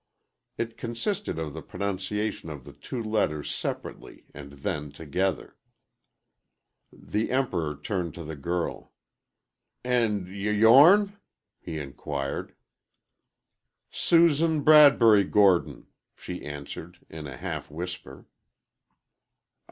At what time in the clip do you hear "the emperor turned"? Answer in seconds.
6.91-8.15